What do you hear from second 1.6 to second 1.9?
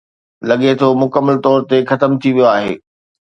تي